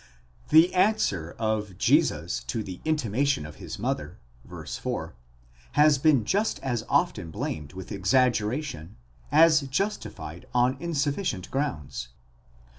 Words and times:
The 0.49 0.73
answer 0.73 1.35
of 1.37 1.77
Jesus 1.77 2.43
to 2.45 2.63
the 2.63 2.81
intimation 2.85 3.45
of 3.45 3.57
his 3.57 3.77
mother 3.77 4.17
(v. 4.43 4.65
4) 4.65 5.13
has 5.73 5.99
been 5.99 6.25
just 6.25 6.57
85. 6.63 6.83
often 6.89 7.29
blamed 7.29 7.73
with 7.73 7.91
exaggeration 7.91 8.95
39 9.29 9.43
as 9.43 9.61
justified 9.61 10.47
on 10.55 10.75
insufficient 10.79 11.51
grounds. 11.51 12.07